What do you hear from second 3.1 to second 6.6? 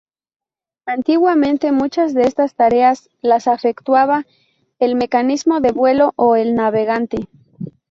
las efectuaba el mecánico de vuelo o el